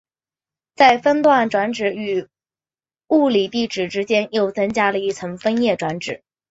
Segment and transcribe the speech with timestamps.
[0.73, 2.27] 在分段转址与
[3.09, 6.23] 物理地址之间又增加了一层分页转址。